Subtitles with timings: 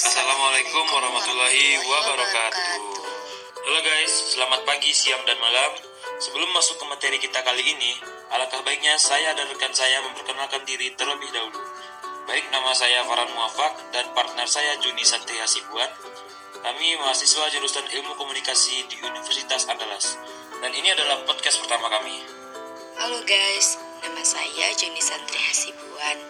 [0.00, 2.64] Assalamualaikum warahmatullahi wabarakatuh.
[3.52, 5.76] Halo guys, selamat pagi, siang, dan malam.
[6.16, 8.00] Sebelum masuk ke materi kita kali ini,
[8.32, 11.60] alangkah baiknya saya dan rekan saya memperkenalkan diri terlebih dahulu.
[12.24, 15.92] Baik nama saya Farhan Muafak dan partner saya Juni Satria Sibuan.
[16.64, 20.16] Kami mahasiswa jurusan Ilmu Komunikasi di Universitas Andalas.
[20.64, 22.24] Dan ini adalah podcast pertama kami.
[22.96, 26.29] Halo guys, nama saya Joni Santri Hasibuan.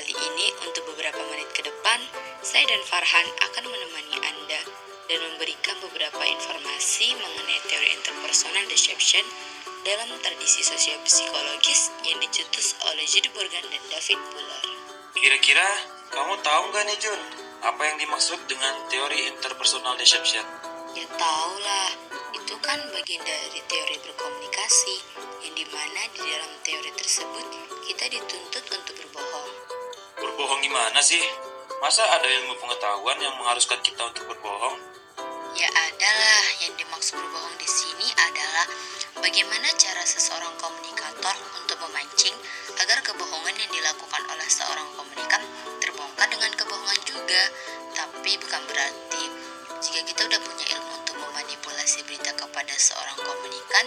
[0.00, 2.00] Kali ini untuk beberapa menit ke depan,
[2.40, 4.64] saya dan Farhan akan menemani Anda
[5.12, 9.20] dan memberikan beberapa informasi mengenai teori interpersonal deception
[9.84, 14.64] dalam tradisi sosiopsikologis yang dicetus oleh Judy Morgan dan David Buller.
[15.20, 15.68] Kira-kira
[16.16, 17.20] kamu tahu nggak nih Jun,
[17.60, 20.48] apa yang dimaksud dengan teori interpersonal deception?
[20.96, 21.92] Ya tau lah,
[22.40, 24.96] itu kan bagian dari teori berkomunikasi
[25.44, 27.46] yang di mana di dalam teori tersebut
[27.84, 28.99] kita dituntut untuk.
[30.50, 31.22] Berbohong gimana sih?
[31.78, 34.82] Masa ada ilmu pengetahuan yang mengharuskan kita untuk berbohong?
[35.54, 38.66] Ya adalah yang dimaksud berbohong di sini adalah
[39.22, 42.34] bagaimana cara seseorang komunikator untuk memancing
[42.82, 45.38] agar kebohongan yang dilakukan oleh seorang komunikan
[45.78, 47.42] terbongkar dengan kebohongan juga.
[47.94, 49.22] Tapi bukan berarti
[49.86, 53.86] jika kita udah punya ilmu untuk memanipulasi berita kepada seorang komunikan,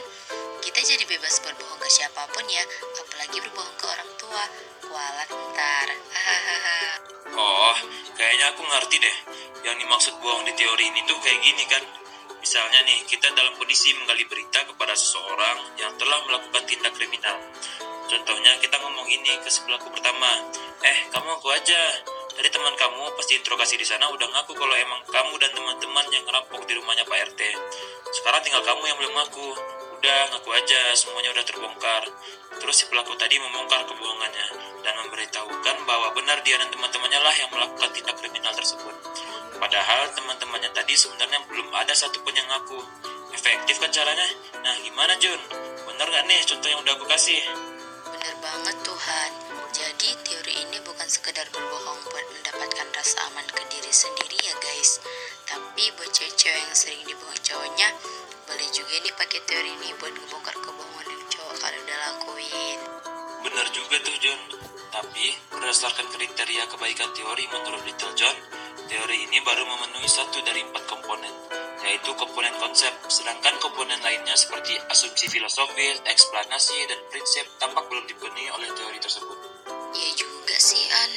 [0.84, 2.60] jadi bebas berbohong ke siapa pun ya,
[3.00, 4.44] apalagi berbohong ke orang tua.
[4.84, 5.88] Kualat ntar.
[7.34, 7.76] Oh,
[8.20, 9.18] kayaknya aku ngerti deh.
[9.64, 11.84] Yang dimaksud bohong di teori ini tuh kayak gini kan.
[12.44, 17.40] Misalnya nih, kita dalam kondisi menggali berita kepada seseorang yang telah melakukan tindak kriminal.
[18.12, 20.52] Contohnya kita ngomong ini ke si pelaku pertama.
[20.84, 21.82] Eh, kamu aku aja.
[22.36, 26.28] Dari teman kamu pasti interogasi di sana udah ngaku kalau emang kamu dan teman-teman yang
[26.28, 27.42] ngerampok di rumahnya Pak RT.
[28.20, 29.50] Sekarang tinggal kamu yang belum ngaku.
[30.04, 32.04] Udah ngaku aja, semuanya udah terbongkar.
[32.60, 34.48] Terus si pelaku tadi membongkar kebohongannya
[34.84, 38.92] dan memberitahukan bahwa benar dia dan teman-temannya lah yang melakukan tindak kriminal tersebut.
[39.56, 42.84] Padahal teman-temannya tadi sebenarnya belum ada satupun yang ngaku.
[43.32, 44.28] Efektif kan caranya?
[44.60, 45.40] Nah gimana Jun?
[45.88, 47.40] Bener gak nih contoh yang udah aku kasih?
[48.12, 49.30] Bener banget Tuhan.
[49.72, 55.00] Jadi teori ini bukan sekedar berbohong buat mendapatkan rasa aman ke diri sendiri ya guys.
[55.48, 57.88] Tapi buat cewek-cewek yang sering dibohong cowoknya,
[58.44, 62.80] boleh juga nih pakai teori ini buat ngebongkar kebohongan yang cowok kalian udah lakuin.
[63.44, 64.42] Bener juga tuh John.
[64.94, 68.38] Tapi berdasarkan kriteria kebaikan teori menurut Little John,
[68.86, 71.34] teori ini baru memenuhi satu dari empat komponen,
[71.82, 78.54] yaitu komponen konsep, sedangkan komponen lainnya seperti asumsi filosofis, eksplanasi, dan prinsip tampak belum dipenuhi
[78.54, 79.38] oleh teori tersebut.
[79.98, 81.12] Iya juga sih An.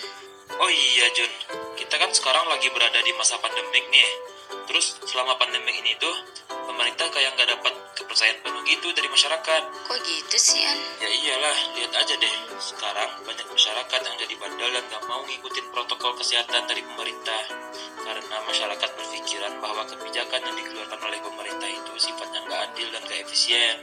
[0.57, 1.33] Oh iya Jun,
[1.77, 4.11] kita kan sekarang lagi berada di masa pandemik nih.
[4.73, 6.17] Terus selama pandemik ini tuh,
[6.77, 9.63] pemerintah kayak nggak dapat kepercayaan penuh gitu dari masyarakat.
[9.89, 10.77] Kok gitu sih An?
[11.01, 12.35] Ya iyalah, lihat aja deh.
[12.61, 17.41] Sekarang banyak masyarakat yang jadi bandel dan gak mau ngikutin protokol kesehatan dari pemerintah.
[18.05, 23.21] Karena masyarakat berpikiran bahwa kebijakan yang dikeluarkan oleh pemerintah itu sifatnya nggak adil dan gak
[23.25, 23.77] efisien.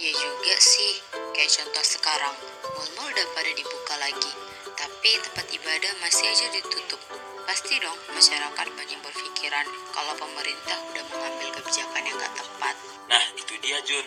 [0.00, 0.92] Iya juga sih.
[1.36, 2.36] Kayak contoh sekarang,
[2.72, 4.49] mal-mal udah pada dibuka lagi.
[4.76, 7.00] Tapi tempat ibadah masih aja ditutup.
[7.48, 12.74] Pasti dong masyarakat banyak berpikiran kalau pemerintah udah mengambil kebijakan yang gak tepat.
[13.10, 14.06] Nah, itu dia Jun.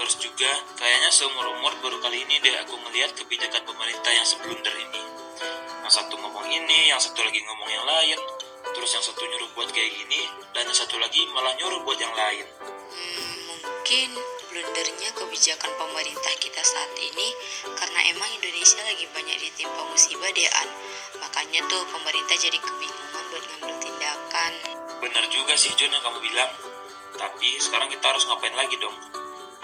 [0.00, 0.48] Terus juga,
[0.80, 5.02] kayaknya seumur-umur baru kali ini deh aku ngelihat kebijakan pemerintah yang seblunder ini.
[5.84, 8.18] Yang satu ngomong ini, yang satu lagi ngomong yang lain.
[8.70, 10.24] Terus yang satu nyuruh buat kayak gini,
[10.56, 12.46] dan yang satu lagi malah nyuruh buat yang lain.
[12.96, 14.08] Hmm, mungkin
[14.50, 17.28] blundernya kebijakan pemerintah kita saat ini
[17.78, 20.68] karena emang Indonesia lagi banyak ditimpa musibah deh An.
[21.22, 24.52] Makanya tuh pemerintah jadi kebingungan buat ngambil tindakan.
[24.98, 26.50] Bener juga sih Jun yang kamu bilang.
[27.14, 28.96] Tapi sekarang kita harus ngapain lagi dong?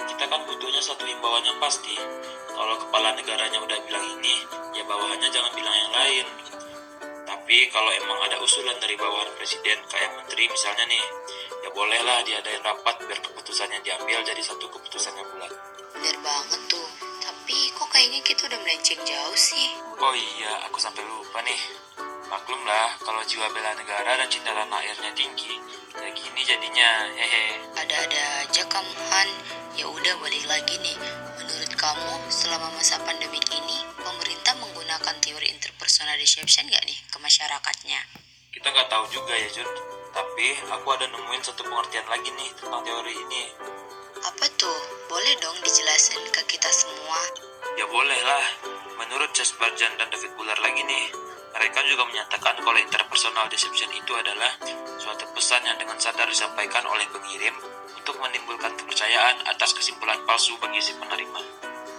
[0.07, 1.99] Kita kan butuhnya satu himbauan yang pasti.
[2.47, 6.27] Kalau kepala negaranya udah bilang ini, ya bawahannya jangan bilang yang lain.
[7.27, 11.05] Tapi kalau emang ada usulan dari bawahan presiden kayak menteri misalnya nih,
[11.77, 15.53] bolehlah diadain rapat biar keputusannya diambil jadi satu keputusan yang bulat.
[15.93, 16.89] Bener banget tuh.
[17.21, 19.77] Tapi kok kayaknya kita udah melenceng jauh sih.
[20.01, 21.61] Oh iya, aku sampai lupa nih.
[22.33, 25.61] Maklum lah, kalau jiwa bela negara dan cinta tanah airnya tinggi,
[25.95, 27.61] ya gini jadinya, hehe.
[27.77, 29.29] Ada-ada aja kamu Han.
[29.77, 30.97] Ya udah balik lagi nih.
[31.39, 38.01] Menurut kamu selama masa pandemik ini pemerintah menggunakan teori interpersonal deception nggak nih ke masyarakatnya?
[38.51, 39.96] Kita nggak tahu juga ya Jun.
[40.16, 43.53] Tapi aku ada nemuin satu pengertian lagi nih tentang teori ini.
[44.24, 44.80] Apa tuh?
[45.13, 47.21] Boleh dong dijelasin ke kita semua?
[47.77, 48.45] Ya boleh lah.
[48.97, 51.13] Menurut Chess Barjan dan David Buller lagi nih,
[51.53, 54.57] mereka juga menyatakan kalau interpersonal deception itu adalah
[54.97, 57.53] suatu pesan yang dengan sadar disampaikan oleh pengirim
[57.92, 61.41] untuk menimbulkan kepercayaan atas kesimpulan palsu bagi si penerima.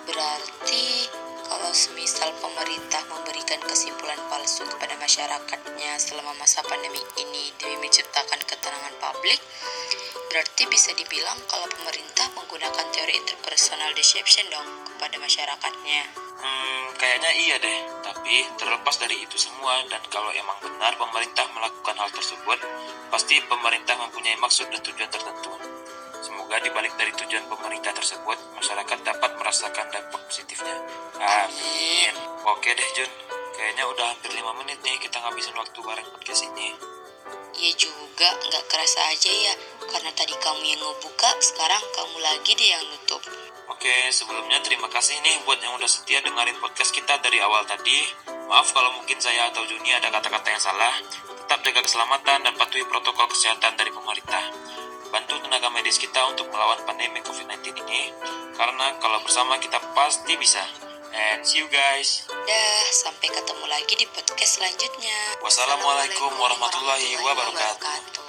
[0.10, 1.06] Berarti
[1.48, 8.96] kalau semisal pemerintah memberikan kesimpulan palsu kepada masyarakatnya selama masa pandemi ini demi menciptakan ketenangan
[9.00, 9.40] publik,
[10.28, 16.02] berarti bisa dibilang kalau pemerintah menggunakan teori interpersonal deception dong kepada masyarakatnya.
[16.38, 17.80] Hmm, kayaknya iya deh.
[18.04, 22.60] Tapi terlepas dari itu semua dan kalau emang benar pemerintah melakukan hal tersebut,
[23.10, 25.77] pasti pemerintah mempunyai maksud dan tujuan tertentu.
[26.48, 30.80] Semoga dibalik dari tujuan pemerintah tersebut, masyarakat dapat merasakan dampak positifnya.
[31.20, 32.16] Amin.
[32.48, 33.12] Oke deh Jun,
[33.52, 36.72] kayaknya udah hampir 5 menit nih kita ngabisin waktu bareng podcast ini.
[37.52, 39.54] Ya juga, nggak kerasa aja ya,
[39.92, 43.20] karena tadi kamu yang ngebuka, sekarang kamu lagi deh yang nutup.
[43.68, 48.08] Oke, sebelumnya terima kasih nih buat yang udah setia dengerin podcast kita dari awal tadi.
[48.48, 50.96] Maaf kalau mungkin saya atau Juni ada kata-kata yang salah.
[51.44, 54.48] Tetap jaga keselamatan dan patuhi protokol kesehatan dari pemerintah.
[55.10, 58.12] Bantu tenaga medis kita untuk melawan pandemi COVID-19 ini.
[58.58, 60.64] Karena kalau bersama kita pasti bisa.
[61.16, 62.28] And see you guys.
[62.30, 65.40] Dah, sampai ketemu lagi di podcast selanjutnya.
[65.40, 68.27] Wassalamualaikum warahmatullahi wabarakatuh.